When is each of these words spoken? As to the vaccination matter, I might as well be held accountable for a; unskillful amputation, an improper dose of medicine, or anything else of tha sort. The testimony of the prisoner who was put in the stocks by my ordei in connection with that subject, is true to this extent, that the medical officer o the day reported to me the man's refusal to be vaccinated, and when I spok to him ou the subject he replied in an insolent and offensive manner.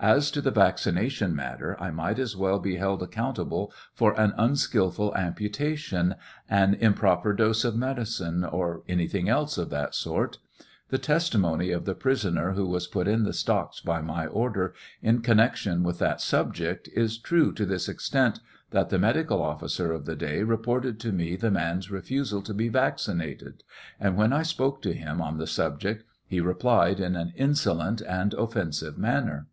As 0.00 0.30
to 0.30 0.40
the 0.40 0.52
vaccination 0.52 1.34
matter, 1.34 1.76
I 1.82 1.90
might 1.90 2.20
as 2.20 2.36
well 2.36 2.60
be 2.60 2.76
held 2.76 3.02
accountable 3.02 3.72
for 3.92 4.12
a; 4.12 4.32
unskillful 4.38 5.12
amputation, 5.16 6.14
an 6.48 6.74
improper 6.74 7.32
dose 7.32 7.64
of 7.64 7.74
medicine, 7.74 8.44
or 8.44 8.84
anything 8.86 9.28
else 9.28 9.58
of 9.58 9.70
tha 9.70 9.88
sort. 9.90 10.38
The 10.90 10.98
testimony 10.98 11.72
of 11.72 11.84
the 11.84 11.96
prisoner 11.96 12.52
who 12.52 12.68
was 12.68 12.86
put 12.86 13.08
in 13.08 13.24
the 13.24 13.32
stocks 13.32 13.80
by 13.80 14.00
my 14.00 14.28
ordei 14.28 14.70
in 15.02 15.20
connection 15.20 15.82
with 15.82 15.98
that 15.98 16.20
subject, 16.20 16.88
is 16.94 17.18
true 17.18 17.52
to 17.54 17.66
this 17.66 17.88
extent, 17.88 18.38
that 18.70 18.90
the 18.90 19.00
medical 19.00 19.42
officer 19.42 19.92
o 19.92 19.98
the 19.98 20.14
day 20.14 20.44
reported 20.44 21.00
to 21.00 21.10
me 21.10 21.34
the 21.34 21.50
man's 21.50 21.90
refusal 21.90 22.40
to 22.42 22.54
be 22.54 22.68
vaccinated, 22.68 23.64
and 23.98 24.16
when 24.16 24.32
I 24.32 24.42
spok 24.42 24.80
to 24.82 24.92
him 24.94 25.20
ou 25.20 25.36
the 25.36 25.48
subject 25.48 26.04
he 26.24 26.40
replied 26.40 27.00
in 27.00 27.16
an 27.16 27.32
insolent 27.36 28.00
and 28.02 28.32
offensive 28.34 28.96
manner. 28.96 29.48